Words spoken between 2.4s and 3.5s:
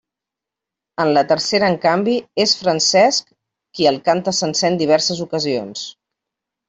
és Francesc